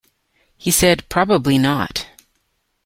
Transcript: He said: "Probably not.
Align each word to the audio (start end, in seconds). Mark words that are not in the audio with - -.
He 0.57 0.71
said: 0.71 1.07
"Probably 1.09 1.59
not. 1.59 2.07